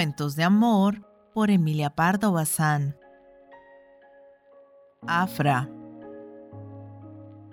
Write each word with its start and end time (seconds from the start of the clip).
Cuentos 0.00 0.34
de 0.34 0.44
amor 0.44 1.06
por 1.34 1.50
Emilia 1.50 1.90
Pardo 1.90 2.32
Bazán. 2.32 2.96
Afra. 5.06 5.68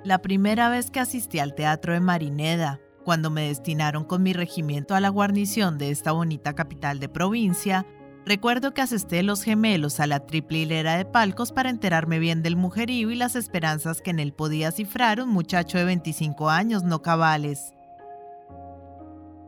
La 0.06 0.22
primera 0.22 0.70
vez 0.70 0.90
que 0.90 1.02
asistí 1.02 1.40
al 1.40 1.56
teatro 1.56 1.92
de 1.92 2.00
Marineda, 2.00 2.80
cuando 3.04 3.30
me 3.30 3.50
destinaron 3.50 4.06
con 4.06 4.24
mi 4.24 4.32
regimiento 4.32 4.96
a 4.96 5.02
la 5.02 5.10
guarnición 5.10 5.78
de 5.78 5.92
esta 5.92 6.14
bonita 6.14 6.56
capital 6.56 7.02
de 7.02 7.10
provincia, 7.10 7.86
recuerdo 8.26 8.74
que 8.74 8.82
asesté 8.82 9.24
los 9.24 9.44
gemelos 9.44 10.00
a 10.00 10.08
la 10.08 10.26
triple 10.26 10.60
hilera 10.60 10.96
de 10.96 11.04
palcos 11.04 11.52
para 11.52 11.70
enterarme 11.70 12.18
bien 12.18 12.44
del 12.44 12.56
mujerío 12.56 13.12
y 13.12 13.16
las 13.16 13.36
esperanzas 13.36 14.02
que 14.02 14.12
en 14.12 14.20
él 14.20 14.32
podía 14.32 14.72
cifrar 14.72 15.20
un 15.20 15.28
muchacho 15.28 15.78
de 15.78 15.84
25 15.84 16.50
años 16.50 16.86
no 16.86 17.02
cabales. 17.02 17.74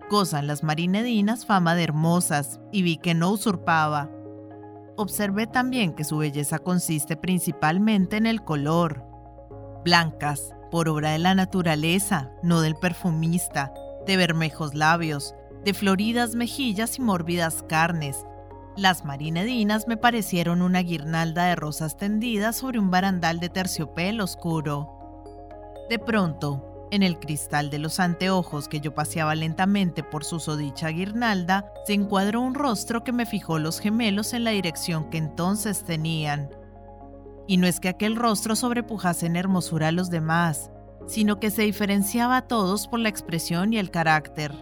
Gozan 0.09 0.47
las 0.47 0.63
marinedinas 0.63 1.45
fama 1.45 1.75
de 1.75 1.83
hermosas 1.83 2.59
y 2.71 2.81
vi 2.81 2.97
que 2.97 3.13
no 3.13 3.29
usurpaba. 3.29 4.09
Observé 4.97 5.45
también 5.45 5.93
que 5.93 6.03
su 6.03 6.17
belleza 6.17 6.57
consiste 6.57 7.15
principalmente 7.15 8.17
en 8.17 8.25
el 8.25 8.43
color. 8.43 9.05
Blancas, 9.85 10.55
por 10.71 10.89
obra 10.89 11.11
de 11.11 11.19
la 11.19 11.35
naturaleza, 11.35 12.31
no 12.41 12.61
del 12.61 12.75
perfumista, 12.75 13.71
de 14.07 14.17
bermejos 14.17 14.73
labios, 14.73 15.35
de 15.63 15.75
floridas 15.75 16.33
mejillas 16.33 16.97
y 16.97 17.01
mórbidas 17.01 17.63
carnes. 17.69 18.25
Las 18.75 19.05
marinedinas 19.05 19.87
me 19.87 19.95
parecieron 19.95 20.63
una 20.63 20.79
guirnalda 20.79 21.45
de 21.45 21.55
rosas 21.55 21.97
tendidas 21.97 22.55
sobre 22.55 22.79
un 22.79 22.89
barandal 22.89 23.39
de 23.39 23.49
terciopelo 23.49 24.23
oscuro. 24.23 24.95
De 25.89 25.99
pronto, 25.99 26.78
en 26.91 27.03
el 27.03 27.19
cristal 27.19 27.69
de 27.69 27.79
los 27.79 27.99
anteojos 27.99 28.67
que 28.67 28.79
yo 28.79 28.93
paseaba 28.93 29.35
lentamente 29.35 30.03
por 30.03 30.23
su 30.23 30.39
sodicha 30.39 30.89
guirnalda, 30.89 31.71
se 31.85 31.93
encuadró 31.93 32.41
un 32.41 32.55
rostro 32.55 33.03
que 33.03 33.11
me 33.11 33.25
fijó 33.25 33.59
los 33.59 33.79
gemelos 33.79 34.33
en 34.33 34.43
la 34.43 34.51
dirección 34.51 35.09
que 35.09 35.17
entonces 35.17 35.83
tenían. 35.83 36.49
Y 37.47 37.57
no 37.57 37.67
es 37.67 37.79
que 37.79 37.89
aquel 37.89 38.15
rostro 38.15 38.55
sobrepujase 38.55 39.25
en 39.25 39.35
hermosura 39.35 39.89
a 39.89 39.91
los 39.91 40.09
demás, 40.09 40.71
sino 41.07 41.39
que 41.39 41.51
se 41.51 41.63
diferenciaba 41.63 42.37
a 42.37 42.47
todos 42.47 42.87
por 42.87 42.99
la 42.99 43.09
expresión 43.09 43.73
y 43.73 43.77
el 43.77 43.91
carácter. 43.91 44.53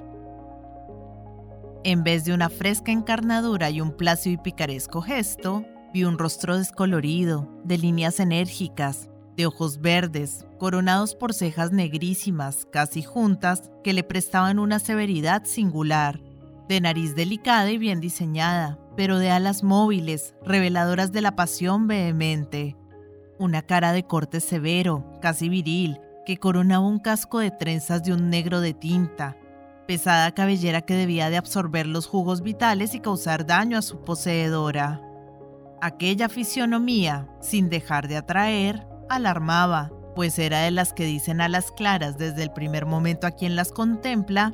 En 1.83 2.03
vez 2.03 2.25
de 2.25 2.33
una 2.33 2.49
fresca 2.49 2.91
encarnadura 2.91 3.69
y 3.69 3.81
un 3.81 3.91
plácido 3.91 4.33
y 4.33 4.37
picaresco 4.37 5.01
gesto, 5.01 5.65
vi 5.93 6.03
un 6.03 6.17
rostro 6.17 6.57
descolorido, 6.57 7.47
de 7.63 7.77
líneas 7.77 8.19
enérgicas, 8.19 9.09
de 9.37 9.45
ojos 9.45 9.79
verdes, 9.79 10.45
coronados 10.57 11.15
por 11.15 11.33
cejas 11.33 11.71
negrísimas, 11.71 12.67
casi 12.71 13.03
juntas, 13.03 13.71
que 13.83 13.93
le 13.93 14.03
prestaban 14.03 14.57
una 14.57 14.79
severidad 14.79 15.45
singular, 15.45 16.19
de 16.67 16.81
nariz 16.81 17.15
delicada 17.15 17.69
y 17.71 17.77
bien 17.77 18.01
diseñada, 18.01 18.79
pero 18.97 19.19
de 19.19 19.29
alas 19.29 19.63
móviles, 19.63 20.33
reveladoras 20.43 21.11
de 21.11 21.21
la 21.21 21.35
pasión 21.35 21.87
vehemente. 21.87 22.75
Una 23.37 23.61
cara 23.61 23.93
de 23.93 24.03
corte 24.03 24.39
severo, 24.39 25.05
casi 25.21 25.49
viril, 25.49 25.99
que 26.25 26.37
coronaba 26.37 26.85
un 26.85 26.99
casco 26.99 27.39
de 27.39 27.51
trenzas 27.51 28.03
de 28.03 28.13
un 28.13 28.29
negro 28.29 28.59
de 28.59 28.73
tinta, 28.73 29.37
pesada 29.87 30.33
cabellera 30.33 30.81
que 30.81 30.95
debía 30.95 31.29
de 31.29 31.37
absorber 31.37 31.85
los 31.85 32.07
jugos 32.07 32.41
vitales 32.41 32.95
y 32.95 32.99
causar 32.99 33.45
daño 33.45 33.77
a 33.77 33.83
su 33.83 34.03
poseedora. 34.03 35.01
Aquella 35.79 36.27
fisionomía, 36.27 37.29
sin 37.39 37.69
dejar 37.69 38.07
de 38.07 38.17
atraer, 38.17 38.87
alarmaba, 39.09 39.91
pues 40.15 40.39
era 40.39 40.61
de 40.61 40.71
las 40.71 40.93
que 40.93 41.05
dicen 41.05 41.41
a 41.41 41.49
las 41.49 41.71
claras 41.71 42.17
desde 42.17 42.43
el 42.43 42.51
primer 42.51 42.85
momento 42.85 43.27
a 43.27 43.31
quien 43.31 43.55
las 43.55 43.71
contempla, 43.71 44.53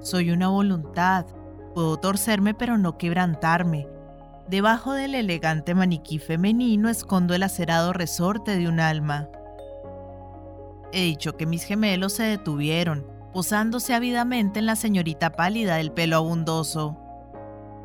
soy 0.00 0.30
una 0.30 0.48
voluntad, 0.48 1.26
puedo 1.74 1.96
torcerme 1.98 2.54
pero 2.54 2.78
no 2.78 2.96
quebrantarme. 2.96 3.86
Debajo 4.48 4.94
del 4.94 5.14
elegante 5.14 5.74
maniquí 5.74 6.18
femenino 6.18 6.88
escondo 6.88 7.34
el 7.34 7.42
acerado 7.42 7.92
resorte 7.92 8.56
de 8.56 8.68
un 8.68 8.80
alma. 8.80 9.28
He 10.92 11.02
dicho 11.02 11.36
que 11.36 11.46
mis 11.46 11.62
gemelos 11.62 12.14
se 12.14 12.24
detuvieron, 12.24 13.06
posándose 13.32 13.94
ávidamente 13.94 14.58
en 14.58 14.66
la 14.66 14.74
señorita 14.74 15.30
pálida 15.30 15.76
del 15.76 15.92
pelo 15.92 16.16
abundoso. 16.16 16.98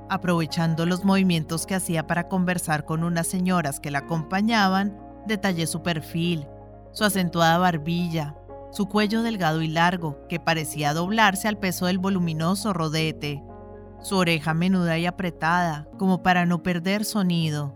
Aprovechando 0.10 0.86
los 0.86 1.04
movimientos 1.04 1.66
que 1.66 1.76
hacía 1.76 2.08
para 2.08 2.28
conversar 2.28 2.86
con 2.86 3.04
unas 3.04 3.28
señoras 3.28 3.80
que 3.80 3.92
la 3.92 4.00
acompañaban, 4.00 4.98
Detallé 5.26 5.68
su 5.68 5.82
perfil, 5.82 6.48
su 6.92 7.04
acentuada 7.04 7.58
barbilla, 7.58 8.36
su 8.72 8.88
cuello 8.88 9.22
delgado 9.22 9.62
y 9.62 9.68
largo, 9.68 10.20
que 10.28 10.40
parecía 10.40 10.94
doblarse 10.94 11.48
al 11.48 11.58
peso 11.58 11.86
del 11.86 11.98
voluminoso 11.98 12.74
rodete, 12.74 13.42
su 14.02 14.18
oreja 14.18 14.54
menuda 14.54 14.98
y 14.98 15.06
apretada, 15.06 15.88
como 15.98 16.22
para 16.22 16.46
no 16.46 16.62
perder 16.62 17.06
sonido. 17.06 17.74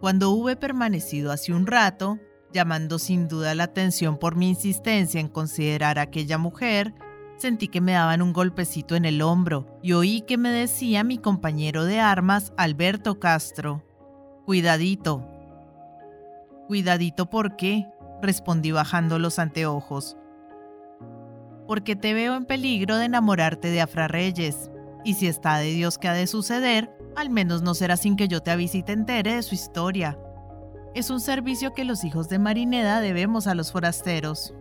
Cuando 0.00 0.30
hube 0.30 0.56
permanecido 0.56 1.32
hace 1.32 1.52
un 1.52 1.66
rato, 1.66 2.18
llamando 2.52 2.98
sin 2.98 3.28
duda 3.28 3.54
la 3.54 3.64
atención 3.64 4.18
por 4.18 4.36
mi 4.36 4.48
insistencia 4.48 5.20
en 5.20 5.28
considerar 5.28 5.98
a 5.98 6.02
aquella 6.02 6.38
mujer, 6.38 6.94
sentí 7.36 7.68
que 7.68 7.80
me 7.80 7.92
daban 7.92 8.22
un 8.22 8.32
golpecito 8.32 8.96
en 8.96 9.04
el 9.04 9.22
hombro 9.22 9.78
y 9.82 9.92
oí 9.92 10.20
que 10.22 10.38
me 10.38 10.50
decía 10.50 11.04
mi 11.04 11.18
compañero 11.18 11.84
de 11.84 12.00
armas, 12.00 12.52
Alberto 12.56 13.18
Castro. 13.18 13.82
Cuidadito, 14.46 15.26
Cuidadito, 16.66 17.26
¿por 17.26 17.56
qué? 17.56 17.88
respondí 18.22 18.72
bajando 18.72 19.18
los 19.18 19.38
anteojos. 19.38 20.16
Porque 21.66 21.94
te 21.96 22.14
veo 22.14 22.34
en 22.36 22.46
peligro 22.46 22.96
de 22.96 23.04
enamorarte 23.04 23.68
de 23.68 23.80
Afra 23.80 24.08
Reyes, 24.08 24.70
y 25.04 25.14
si 25.14 25.26
está 25.26 25.58
de 25.58 25.72
Dios 25.72 25.98
que 25.98 26.08
ha 26.08 26.14
de 26.14 26.26
suceder, 26.26 26.90
al 27.16 27.28
menos 27.28 27.62
no 27.62 27.74
será 27.74 27.96
sin 27.96 28.16
que 28.16 28.28
yo 28.28 28.40
te 28.40 28.50
avise 28.50 28.78
y 28.78 28.82
te 28.82 28.92
entere 28.92 29.34
de 29.34 29.42
su 29.42 29.54
historia. 29.54 30.18
Es 30.94 31.10
un 31.10 31.20
servicio 31.20 31.74
que 31.74 31.84
los 31.84 32.04
hijos 32.04 32.28
de 32.28 32.38
Marineda 32.38 33.00
debemos 33.00 33.46
a 33.46 33.54
los 33.54 33.70
forasteros. 33.72 34.54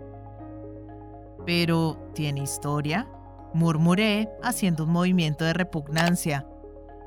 Pero, 1.45 2.11
¿tiene 2.13 2.41
historia? 2.41 3.07
murmuré, 3.53 4.29
haciendo 4.41 4.83
un 4.85 4.89
movimiento 4.89 5.45
de 5.45 5.53
repugnancia, 5.53 6.47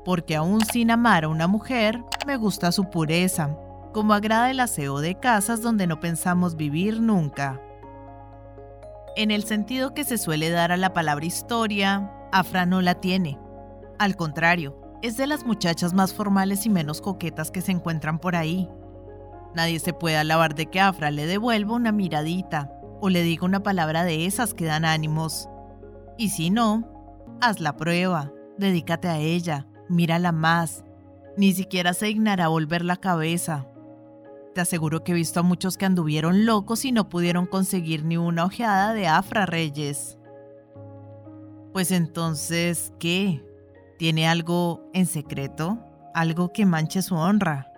porque 0.05 0.35
aún 0.35 0.61
sin 0.61 0.91
amar 0.91 1.25
a 1.25 1.27
una 1.27 1.45
mujer, 1.45 2.01
me 2.25 2.37
gusta 2.37 2.71
su 2.71 2.89
pureza, 2.89 3.57
como 3.97 4.13
agrada 4.13 4.51
el 4.51 4.59
aseo 4.59 5.01
de 5.01 5.15
casas 5.15 5.63
donde 5.63 5.87
no 5.87 5.99
pensamos 5.99 6.55
vivir 6.55 7.01
nunca. 7.01 7.59
En 9.15 9.31
el 9.31 9.43
sentido 9.43 9.95
que 9.95 10.03
se 10.03 10.19
suele 10.19 10.51
dar 10.51 10.71
a 10.71 10.77
la 10.77 10.93
palabra 10.93 11.25
historia, 11.25 12.11
Afra 12.31 12.67
no 12.67 12.83
la 12.83 12.93
tiene. 12.93 13.39
Al 13.97 14.15
contrario, 14.15 14.79
es 15.01 15.17
de 15.17 15.25
las 15.25 15.45
muchachas 15.47 15.95
más 15.95 16.13
formales 16.13 16.67
y 16.67 16.69
menos 16.69 17.01
coquetas 17.01 17.49
que 17.49 17.61
se 17.61 17.71
encuentran 17.71 18.19
por 18.19 18.35
ahí. 18.35 18.69
Nadie 19.55 19.79
se 19.79 19.93
puede 19.93 20.17
alabar 20.17 20.53
de 20.53 20.67
que 20.67 20.79
Afra 20.79 21.09
le 21.09 21.25
devuelva 21.25 21.73
una 21.73 21.91
miradita 21.91 22.71
o 23.01 23.09
le 23.09 23.23
diga 23.23 23.47
una 23.47 23.63
palabra 23.63 24.03
de 24.03 24.27
esas 24.27 24.53
que 24.53 24.65
dan 24.65 24.85
ánimos. 24.85 25.49
Y 26.19 26.29
si 26.29 26.51
no, 26.51 26.87
haz 27.41 27.59
la 27.59 27.75
prueba, 27.75 28.31
dedícate 28.59 29.07
a 29.07 29.17
ella, 29.17 29.65
mírala 29.89 30.31
más. 30.31 30.85
Ni 31.35 31.51
siquiera 31.53 31.95
se 31.95 32.05
dignará 32.05 32.47
volver 32.47 32.85
la 32.85 32.97
cabeza, 32.97 33.65
te 34.57 34.61
aseguro 34.61 35.03
que 35.03 35.11
he 35.11 35.15
visto 35.15 35.39
a 35.39 35.43
muchos 35.43 35.77
que 35.77 35.85
anduvieron 35.85 36.47
locos 36.47 36.83
y 36.83 36.91
no 36.91 37.09
pudieron 37.09 37.45
conseguir 37.45 38.03
ni 38.03 38.17
una 38.17 38.43
ojeada 38.43 38.95
de 38.95 39.05
Afra 39.05 39.45
Reyes. 39.45 40.17
Pues 41.73 41.91
entonces, 41.91 42.91
¿qué? 42.97 43.45
¿Tiene 43.99 44.27
algo 44.27 44.89
en 44.95 45.05
secreto? 45.05 45.77
¿Algo 46.15 46.51
que 46.53 46.65
manche 46.65 47.03
su 47.03 47.13
honra? 47.13 47.71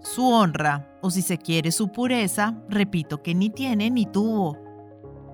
Su 0.00 0.26
honra, 0.26 0.88
o 1.02 1.10
si 1.10 1.20
se 1.20 1.36
quiere 1.36 1.70
su 1.70 1.92
pureza, 1.92 2.56
repito 2.70 3.22
que 3.22 3.34
ni 3.34 3.50
tiene 3.50 3.90
ni 3.90 4.06
tuvo. 4.06 4.56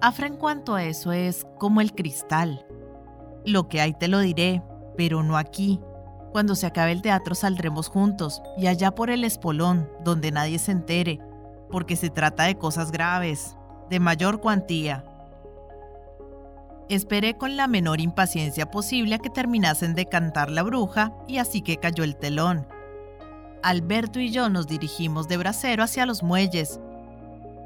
Afra 0.00 0.26
en 0.26 0.36
cuanto 0.36 0.74
a 0.74 0.82
eso 0.82 1.12
es 1.12 1.46
como 1.60 1.80
el 1.80 1.92
cristal. 1.92 2.66
Lo 3.46 3.68
que 3.68 3.80
hay 3.80 3.94
te 3.94 4.08
lo 4.08 4.18
diré, 4.18 4.64
pero 4.96 5.22
no 5.22 5.36
aquí, 5.36 5.78
cuando 6.32 6.56
se 6.56 6.66
acabe 6.66 6.92
el 6.92 7.02
teatro 7.02 7.34
saldremos 7.34 7.88
juntos 7.88 8.42
y 8.56 8.66
allá 8.66 8.94
por 8.94 9.10
el 9.10 9.22
espolón, 9.22 9.88
donde 10.02 10.32
nadie 10.32 10.58
se 10.58 10.72
entere, 10.72 11.20
porque 11.70 11.94
se 11.94 12.08
trata 12.08 12.44
de 12.44 12.56
cosas 12.56 12.90
graves, 12.90 13.56
de 13.90 14.00
mayor 14.00 14.40
cuantía. 14.40 15.04
Esperé 16.88 17.36
con 17.36 17.56
la 17.56 17.68
menor 17.68 18.00
impaciencia 18.00 18.70
posible 18.70 19.14
a 19.14 19.18
que 19.18 19.30
terminasen 19.30 19.94
de 19.94 20.06
cantar 20.06 20.50
la 20.50 20.62
bruja 20.62 21.12
y 21.28 21.36
así 21.38 21.60
que 21.60 21.76
cayó 21.76 22.02
el 22.02 22.16
telón. 22.16 22.66
Alberto 23.62 24.18
y 24.18 24.30
yo 24.30 24.48
nos 24.48 24.66
dirigimos 24.66 25.28
de 25.28 25.36
bracero 25.36 25.84
hacia 25.84 26.06
los 26.06 26.22
muelles. 26.22 26.80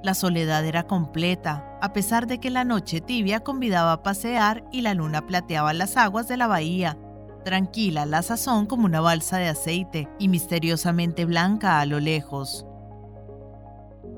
La 0.02 0.14
soledad 0.14 0.64
era 0.64 0.86
completa, 0.86 1.78
a 1.80 1.92
pesar 1.92 2.26
de 2.26 2.38
que 2.38 2.50
la 2.50 2.64
noche 2.64 3.00
tibia 3.00 3.40
convidaba 3.40 3.92
a 3.92 4.02
pasear 4.02 4.64
y 4.72 4.82
la 4.82 4.92
luna 4.94 5.26
plateaba 5.26 5.72
las 5.72 5.96
aguas 5.96 6.28
de 6.28 6.36
la 6.36 6.46
bahía 6.46 6.98
tranquila 7.46 8.06
la 8.06 8.22
sazón 8.22 8.66
como 8.66 8.86
una 8.86 9.00
balsa 9.00 9.38
de 9.38 9.46
aceite 9.46 10.08
y 10.18 10.26
misteriosamente 10.26 11.24
blanca 11.24 11.78
a 11.78 11.86
lo 11.86 12.00
lejos. 12.00 12.66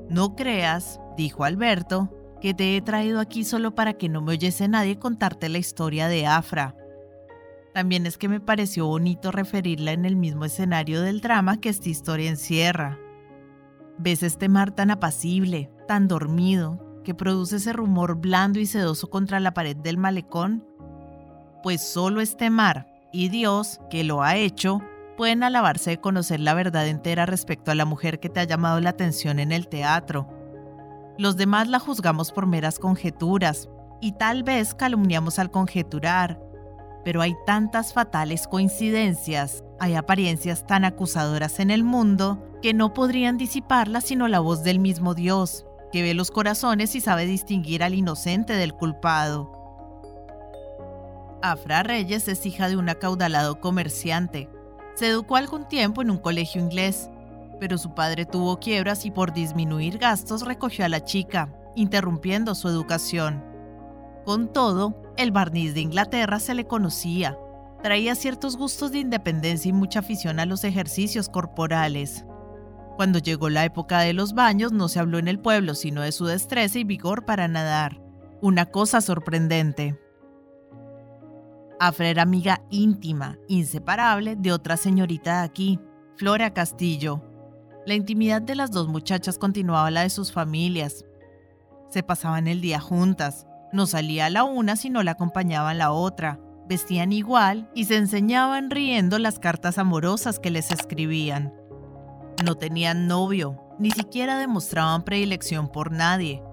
No 0.09 0.35
creas, 0.35 0.99
dijo 1.15 1.43
Alberto, 1.43 2.09
que 2.41 2.55
te 2.55 2.75
he 2.75 2.81
traído 2.81 3.19
aquí 3.19 3.43
solo 3.43 3.75
para 3.75 3.93
que 3.93 4.09
no 4.09 4.23
me 4.23 4.31
oyese 4.31 4.67
nadie 4.67 4.97
contarte 4.97 5.47
la 5.47 5.59
historia 5.59 6.07
de 6.07 6.25
Afra. 6.25 6.75
También 7.71 8.07
es 8.07 8.17
que 8.17 8.27
me 8.27 8.39
pareció 8.39 8.87
bonito 8.87 9.31
referirla 9.31 9.91
en 9.91 10.05
el 10.05 10.15
mismo 10.15 10.45
escenario 10.45 11.03
del 11.03 11.21
drama 11.21 11.61
que 11.61 11.69
esta 11.69 11.87
historia 11.87 12.31
encierra. 12.31 12.97
¿Ves 13.99 14.23
este 14.23 14.49
mar 14.49 14.71
tan 14.71 14.89
apacible, 14.89 15.69
tan 15.87 16.07
dormido, 16.07 16.83
que 17.03 17.13
produce 17.13 17.57
ese 17.57 17.73
rumor 17.73 18.15
blando 18.15 18.59
y 18.59 18.65
sedoso 18.65 19.07
contra 19.11 19.39
la 19.39 19.53
pared 19.53 19.75
del 19.75 19.97
malecón? 19.97 20.65
Pues 21.61 21.83
solo 21.83 22.21
este 22.21 22.49
mar 22.49 22.87
y 23.11 23.29
Dios, 23.29 23.79
que 23.89 24.03
lo 24.03 24.21
ha 24.21 24.35
hecho, 24.35 24.81
pueden 25.17 25.43
alabarse 25.43 25.91
de 25.91 26.01
conocer 26.01 26.39
la 26.39 26.53
verdad 26.53 26.87
entera 26.87 27.25
respecto 27.25 27.71
a 27.71 27.75
la 27.75 27.85
mujer 27.85 28.19
que 28.19 28.29
te 28.29 28.39
ha 28.39 28.45
llamado 28.45 28.79
la 28.79 28.91
atención 28.91 29.39
en 29.39 29.51
el 29.51 29.67
teatro. 29.67 30.29
Los 31.17 31.35
demás 31.35 31.67
la 31.67 31.79
juzgamos 31.79 32.31
por 32.31 32.45
meras 32.45 32.79
conjeturas, 32.79 33.69
y 34.01 34.13
tal 34.13 34.43
vez 34.43 34.73
calumniamos 34.73 35.39
al 35.39 35.51
conjeturar, 35.51 36.39
pero 37.03 37.21
hay 37.21 37.35
tantas 37.45 37.93
fatales 37.93 38.47
coincidencias, 38.47 39.63
hay 39.79 39.95
apariencias 39.95 40.65
tan 40.65 40.85
acusadoras 40.85 41.59
en 41.59 41.71
el 41.71 41.83
mundo, 41.83 42.45
que 42.61 42.73
no 42.73 42.93
podrían 42.93 43.37
disiparlas 43.37 44.05
sino 44.05 44.27
la 44.27 44.39
voz 44.39 44.63
del 44.63 44.79
mismo 44.79 45.15
Dios, 45.15 45.65
que 45.91 46.01
ve 46.01 46.13
los 46.13 46.31
corazones 46.31 46.95
y 46.95 47.01
sabe 47.01 47.25
distinguir 47.25 47.83
al 47.83 47.93
inocente 47.93 48.53
del 48.53 48.73
culpado. 48.73 49.58
Afra 51.41 51.83
Reyes 51.83 52.27
es 52.27 52.45
hija 52.45 52.67
de 52.67 52.75
un 52.75 52.89
acaudalado 52.89 53.61
comerciante. 53.61 54.49
Se 54.95 55.07
educó 55.07 55.37
algún 55.37 55.67
tiempo 55.67 56.01
en 56.01 56.11
un 56.11 56.17
colegio 56.17 56.61
inglés, 56.61 57.09
pero 57.59 57.77
su 57.77 57.93
padre 57.93 58.25
tuvo 58.25 58.59
quiebras 58.59 59.05
y 59.05 59.11
por 59.11 59.33
disminuir 59.33 59.97
gastos 59.97 60.41
recogió 60.41 60.83
a 60.83 60.89
la 60.89 61.03
chica, 61.03 61.53
interrumpiendo 61.75 62.55
su 62.55 62.67
educación. 62.67 63.43
Con 64.25 64.51
todo, 64.51 65.01
el 65.15 65.31
barniz 65.31 65.73
de 65.73 65.81
Inglaterra 65.81 66.39
se 66.39 66.53
le 66.53 66.67
conocía. 66.67 67.37
Traía 67.81 68.15
ciertos 68.15 68.57
gustos 68.57 68.91
de 68.91 68.99
independencia 68.99 69.69
y 69.69 69.73
mucha 69.73 69.99
afición 69.99 70.39
a 70.39 70.45
los 70.45 70.65
ejercicios 70.65 71.29
corporales. 71.29 72.25
Cuando 72.97 73.19
llegó 73.19 73.49
la 73.49 73.63
época 73.63 74.01
de 74.01 74.11
los 74.11 74.33
baños 74.33 74.73
no 74.73 74.89
se 74.89 74.99
habló 74.99 75.19
en 75.19 75.29
el 75.29 75.39
pueblo 75.39 75.73
sino 75.73 76.01
de 76.01 76.11
su 76.11 76.25
destreza 76.25 76.79
y 76.79 76.83
vigor 76.83 77.23
para 77.23 77.47
nadar. 77.47 78.01
Una 78.41 78.65
cosa 78.65 78.99
sorprendente. 78.99 79.97
Afra 81.81 82.09
era 82.09 82.23
amiga 82.23 82.61
íntima, 82.69 83.37
inseparable 83.47 84.35
de 84.35 84.51
otra 84.51 84.75
señorita 84.75 85.39
de 85.39 85.45
aquí, 85.45 85.79
Flora 86.17 86.53
Castillo. 86.53 87.23
La 87.85 87.93
intimidad 87.93 88.41
de 88.41 88.55
las 88.55 88.71
dos 88.71 88.89
muchachas 88.89 89.37
continuaba 89.37 89.89
la 89.89 90.01
de 90.01 90.09
sus 90.09 90.33
familias. 90.33 91.05
Se 91.89 92.03
pasaban 92.03 92.49
el 92.49 92.59
día 92.59 92.81
juntas, 92.81 93.47
no 93.71 93.87
salía 93.87 94.29
la 94.29 94.43
una 94.43 94.75
si 94.75 94.89
no 94.89 95.03
la 95.03 95.11
acompañaba 95.11 95.73
la 95.73 95.93
otra, 95.93 96.41
vestían 96.67 97.13
igual 97.13 97.69
y 97.73 97.85
se 97.85 97.95
enseñaban 97.95 98.71
riendo 98.71 99.17
las 99.17 99.39
cartas 99.39 99.77
amorosas 99.77 100.37
que 100.37 100.51
les 100.51 100.71
escribían. 100.71 101.53
No 102.43 102.55
tenían 102.55 103.07
novio, 103.07 103.57
ni 103.79 103.91
siquiera 103.91 104.37
demostraban 104.37 105.05
predilección 105.05 105.69
por 105.69 105.93
nadie, 105.93 106.43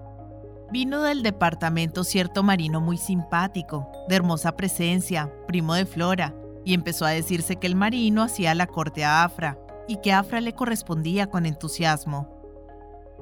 Vino 0.69 1.01
del 1.01 1.23
departamento 1.23 2.03
cierto 2.03 2.43
marino 2.43 2.81
muy 2.81 2.97
simpático, 2.97 3.89
de 4.09 4.17
hermosa 4.17 4.57
presencia, 4.57 5.31
primo 5.47 5.73
de 5.73 5.85
Flora, 5.85 6.35
y 6.65 6.73
empezó 6.73 7.05
a 7.05 7.11
decirse 7.11 7.55
que 7.55 7.67
el 7.67 7.75
marino 7.75 8.21
hacía 8.21 8.53
la 8.53 8.67
corte 8.67 9.05
a 9.05 9.23
Afra 9.23 9.57
y 9.87 9.97
que 9.97 10.11
Afra 10.11 10.41
le 10.41 10.53
correspondía 10.53 11.27
con 11.27 11.45
entusiasmo. 11.45 12.27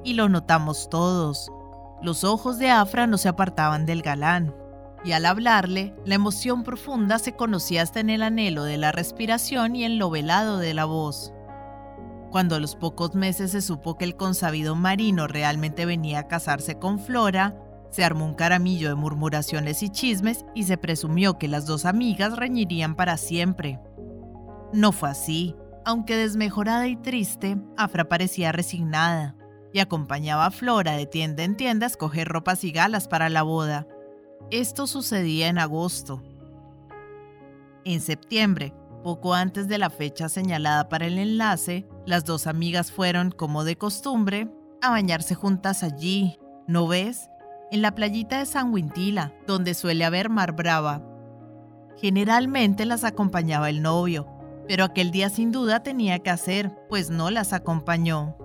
Y 0.02 0.14
lo 0.14 0.28
notamos 0.28 0.90
todos. 0.90 1.48
Los 2.02 2.24
ojos 2.24 2.58
de 2.58 2.70
Afra 2.70 3.06
no 3.06 3.16
se 3.16 3.28
apartaban 3.28 3.86
del 3.86 4.02
galán, 4.02 4.52
y 5.04 5.12
al 5.12 5.24
hablarle, 5.24 5.94
la 6.04 6.16
emoción 6.16 6.64
profunda 6.64 7.20
se 7.20 7.36
conocía 7.36 7.82
hasta 7.82 8.00
en 8.00 8.10
el 8.10 8.24
anhelo 8.24 8.64
de 8.64 8.76
la 8.76 8.90
respiración 8.90 9.76
y 9.76 9.84
en 9.84 10.00
lo 10.00 10.10
velado 10.10 10.58
de 10.58 10.74
la 10.74 10.84
voz. 10.84 11.32
Cuando 12.30 12.56
a 12.56 12.60
los 12.60 12.76
pocos 12.76 13.14
meses 13.14 13.52
se 13.52 13.60
supo 13.62 13.96
que 13.96 14.04
el 14.04 14.16
consabido 14.16 14.74
marino 14.74 15.26
realmente 15.26 15.86
venía 15.86 16.20
a 16.20 16.28
casarse 16.28 16.78
con 16.78 16.98
Flora, 16.98 17.56
se 17.90 18.04
armó 18.04 18.26
un 18.26 18.34
caramillo 18.34 18.88
de 18.88 18.94
murmuraciones 18.94 19.82
y 19.82 19.88
chismes 19.88 20.44
y 20.54 20.64
se 20.64 20.76
presumió 20.76 21.38
que 21.38 21.48
las 21.48 21.66
dos 21.66 21.84
amigas 21.84 22.36
reñirían 22.36 22.94
para 22.94 23.16
siempre. 23.16 23.80
No 24.72 24.92
fue 24.92 25.10
así, 25.10 25.54
aunque 25.84 26.16
desmejorada 26.16 26.88
y 26.88 26.96
triste, 26.96 27.56
Afra 27.76 28.08
parecía 28.08 28.52
resignada 28.52 29.36
y 29.72 29.78
acompañaba 29.78 30.46
a 30.46 30.50
Flora 30.50 30.96
de 30.96 31.06
tienda 31.06 31.44
en 31.44 31.56
tienda 31.56 31.86
a 31.86 31.88
escoger 31.88 32.28
ropas 32.28 32.64
y 32.64 32.72
galas 32.72 33.08
para 33.08 33.28
la 33.28 33.42
boda. 33.42 33.86
Esto 34.50 34.86
sucedía 34.86 35.48
en 35.48 35.58
agosto. 35.58 36.22
En 37.84 38.00
septiembre, 38.00 38.74
poco 39.06 39.34
antes 39.34 39.68
de 39.68 39.78
la 39.78 39.88
fecha 39.88 40.28
señalada 40.28 40.88
para 40.88 41.06
el 41.06 41.20
enlace, 41.20 41.86
las 42.06 42.24
dos 42.24 42.48
amigas 42.48 42.90
fueron, 42.90 43.30
como 43.30 43.62
de 43.62 43.78
costumbre, 43.78 44.50
a 44.82 44.90
bañarse 44.90 45.36
juntas 45.36 45.84
allí, 45.84 46.40
¿no 46.66 46.88
ves? 46.88 47.30
En 47.70 47.82
la 47.82 47.94
playita 47.94 48.40
de 48.40 48.46
San 48.46 48.72
Huintila, 48.72 49.32
donde 49.46 49.74
suele 49.74 50.04
haber 50.04 50.28
mar 50.28 50.56
brava. 50.56 51.04
Generalmente 51.98 52.84
las 52.84 53.04
acompañaba 53.04 53.70
el 53.70 53.80
novio, 53.80 54.26
pero 54.66 54.82
aquel 54.82 55.12
día 55.12 55.30
sin 55.30 55.52
duda 55.52 55.84
tenía 55.84 56.18
que 56.18 56.30
hacer, 56.30 56.72
pues 56.88 57.08
no 57.08 57.30
las 57.30 57.52
acompañó. 57.52 58.36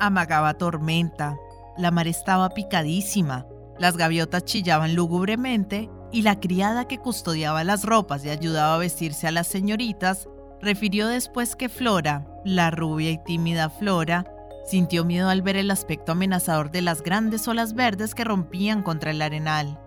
Amagaba 0.00 0.52
tormenta, 0.58 1.38
la 1.78 1.90
mar 1.92 2.08
estaba 2.08 2.50
picadísima, 2.50 3.46
las 3.78 3.96
gaviotas 3.96 4.44
chillaban 4.44 4.94
lúgubremente 4.94 5.88
y 6.12 6.22
la 6.22 6.38
criada 6.38 6.86
que 6.86 6.98
custodiaba 6.98 7.64
las 7.64 7.84
ropas 7.84 8.24
y 8.24 8.28
ayudaba 8.28 8.74
a 8.74 8.78
vestirse 8.78 9.26
a 9.26 9.32
las 9.32 9.46
señoritas, 9.46 10.28
refirió 10.60 11.08
después 11.08 11.56
que 11.56 11.70
Flora, 11.70 12.26
la 12.44 12.70
rubia 12.70 13.10
y 13.10 13.18
tímida 13.18 13.70
Flora, 13.70 14.26
sintió 14.66 15.04
miedo 15.04 15.28
al 15.28 15.42
ver 15.42 15.56
el 15.56 15.70
aspecto 15.70 16.12
amenazador 16.12 16.70
de 16.70 16.82
las 16.82 17.02
grandes 17.02 17.48
olas 17.48 17.74
verdes 17.74 18.14
que 18.14 18.24
rompían 18.24 18.82
contra 18.82 19.10
el 19.10 19.22
arenal. 19.22 19.80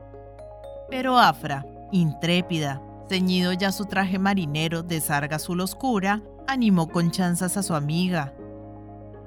Pero 0.89 1.19
Afra, 1.19 1.65
intrépida, 1.91 2.81
ceñido 3.07 3.53
ya 3.53 3.71
su 3.71 3.85
traje 3.85 4.19
marinero 4.19 4.83
de 4.83 4.99
sarga 4.99 5.37
azul 5.37 5.61
oscura, 5.61 6.23
animó 6.47 6.89
con 6.89 7.11
chanzas 7.11 7.55
a 7.55 7.63
su 7.63 7.75
amiga. 7.75 8.33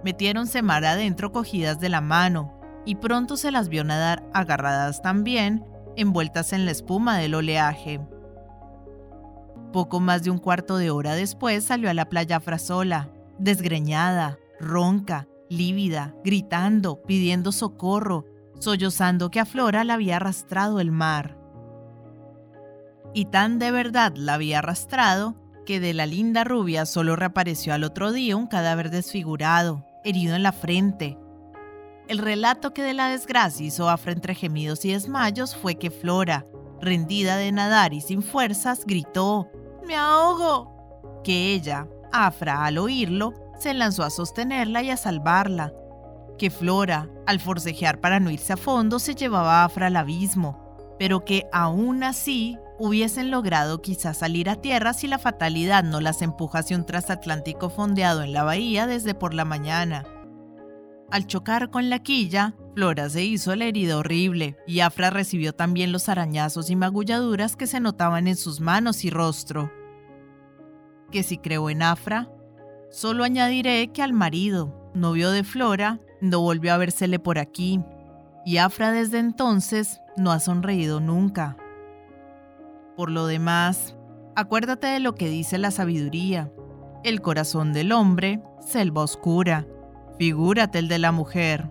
Metiéronse 0.05 0.63
mar 0.63 0.85
adentro 0.85 1.33
cogidas 1.33 1.81
de 1.81 1.89
la 1.89 2.01
mano, 2.01 2.55
y 2.85 2.97
pronto 2.97 3.37
se 3.37 3.51
las 3.51 3.69
vio 3.69 3.85
nadar 3.85 4.23
agarradas 4.33 5.03
también 5.03 5.65
envueltas 5.99 6.53
en 6.53 6.65
la 6.65 6.71
espuma 6.71 7.19
del 7.19 7.35
oleaje. 7.35 8.01
Poco 9.73 10.01
más 10.01 10.23
de 10.23 10.31
un 10.31 10.39
cuarto 10.39 10.79
de 10.79 10.91
hora 10.91 11.15
después 11.15 11.65
salió 11.65 11.91
a 11.91 11.95
la 11.95 12.09
playa 12.09 12.41
Frasola, 12.41 13.11
desgreñada, 13.39 14.39
ronca, 14.61 15.29
lívida, 15.51 16.15
gritando, 16.25 17.03
pidiendo 17.03 17.53
socorro, 17.53 18.25
sollozando 18.59 19.31
que 19.31 19.41
a 19.41 19.45
Flora 19.45 19.85
la 19.85 19.95
había 19.95 20.17
arrastrado 20.17 20.81
el 20.81 20.91
mar. 20.91 21.39
Y 23.15 23.27
tan 23.27 23.59
de 23.59 23.71
verdad 23.71 24.13
la 24.17 24.35
había 24.35 24.59
arrastrado 24.59 25.35
que 25.67 25.81
de 25.81 25.95
la 25.95 26.07
linda 26.07 26.45
rubia 26.45 26.87
solo 26.87 27.17
reapareció 27.17 27.75
al 27.75 27.85
otro 27.85 28.13
día 28.13 28.37
un 28.37 28.47
cadáver 28.47 28.91
desfigurado, 28.91 29.85
herido 30.05 30.35
en 30.35 30.43
la 30.43 30.53
frente, 30.53 31.19
el 32.09 32.19
relato 32.19 32.73
que 32.73 32.83
de 32.83 32.95
la 32.95 33.09
desgracia 33.09 33.67
hizo 33.67 33.89
Afra 33.89 34.13
entre 34.13 34.35
gemidos 34.35 34.85
y 34.85 34.93
desmayos 34.93 35.55
fue 35.55 35.77
que 35.77 35.91
Flora, 35.91 36.47
rendida 36.81 37.37
de 37.37 37.53
nadar 37.53 37.93
y 37.93 38.01
sin 38.01 38.23
fuerzas, 38.23 38.85
gritó, 38.87 39.49
¡Me 39.87 39.95
ahogo! 39.95 41.21
Que 41.23 41.53
ella, 41.53 41.87
Afra, 42.11 42.65
al 42.65 42.79
oírlo, 42.79 43.35
se 43.59 43.75
lanzó 43.75 44.05
a 44.05 44.11
sostenerla 44.11 44.83
y 44.83 44.91
a 44.91 44.97
salvarla. 44.97 45.73
Que 46.39 46.51
Flora, 46.51 47.11
al 47.27 47.41
forcejear 47.41 48.01
para 48.01 48.21
no 48.21 48.31
irse 48.31 48.55
a 48.55 48.57
fondo, 48.57 48.99
se 48.99 49.15
llevaba 49.15 49.61
a 49.61 49.65
Afra 49.65 49.89
al 49.89 49.97
abismo, 49.97 50.97
pero 50.99 51.25
que 51.25 51.47
aún 51.53 52.03
así 52.05 52.59
hubiesen 52.79 53.31
logrado 53.31 53.83
quizás 53.83 54.19
salir 54.19 54.49
a 54.49 54.57
tierra 54.57 54.95
si 54.95 55.09
la 55.09 55.19
fatalidad 55.19 55.85
no 55.85 56.01
las 56.01 56.23
empuja 56.23 56.61
hacia 56.61 56.77
un 56.77 56.87
transatlántico 56.87 57.71
fondeado 57.71 58.23
en 58.23 58.33
la 58.33 58.45
bahía 58.45 58.87
desde 58.87 59.15
por 59.15 59.35
la 59.35 59.45
mañana. 59.45 60.07
Al 61.11 61.27
chocar 61.27 61.71
con 61.71 61.89
la 61.89 62.01
quilla, 62.01 62.55
Flora 62.75 63.09
se 63.09 63.25
hizo 63.25 63.57
la 63.57 63.65
herida 63.65 63.97
horrible 63.97 64.57
y 64.67 64.81
Afra 64.81 65.09
recibió 65.09 65.55
también 65.55 65.91
los 65.91 66.09
arañazos 66.09 66.69
y 66.71 66.77
magulladuras 66.77 67.57
que 67.57 67.67
se 67.67 67.81
notaban 67.81 68.29
en 68.29 68.37
sus 68.37 68.61
manos 68.61 69.05
y 69.05 69.11
rostro. 69.11 69.73
Que 71.11 71.23
si 71.23 71.39
creo 71.39 71.71
en 71.71 71.83
Afra, 71.83 72.31
solo 72.91 73.25
añadiré 73.25 73.91
que 73.91 74.03
al 74.03 74.13
marido, 74.13 74.91
novio 74.95 75.31
de 75.31 75.45
Flora, 75.45 75.99
no 76.21 76.41
volvió 76.41 76.75
a 76.75 76.77
vérsele 76.77 77.19
por 77.19 77.39
aquí, 77.39 77.81
y 78.45 78.59
Afra 78.59 78.93
desde 78.93 79.19
entonces 79.19 80.03
no 80.19 80.31
ha 80.31 80.41
sonreído 80.41 81.01
nunca. 81.01 81.57
Por 82.97 83.11
lo 83.11 83.27
demás, 83.27 83.97
acuérdate 84.37 84.89
de 84.89 85.01
lo 85.01 85.15
que 85.15 85.31
dice 85.31 85.57
la 85.57 85.71
sabiduría. 85.71 86.53
El 87.03 87.23
corazón 87.23 87.73
del 87.73 87.93
hombre, 87.93 88.43
selva 88.61 89.03
oscura, 89.03 89.67
Figúrate 90.19 90.81
el 90.81 90.89
de 90.89 90.99
la 90.99 91.13
mujer. 91.13 91.71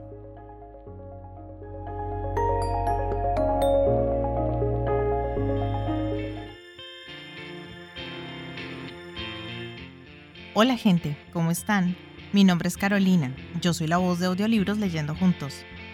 Hola 10.54 10.78
gente, 10.78 11.18
¿cómo 11.34 11.52
están? 11.52 11.98
Mi 12.32 12.46
nombre 12.46 12.70
es 12.70 12.78
Carolina, 12.78 13.36
yo 13.62 13.74
soy 13.74 13.88
la 13.88 13.98
voz 13.98 14.20
de 14.20 14.28
Audiolibros 14.28 14.78
Leyendo 14.78 15.14
Juntos. 15.14 15.66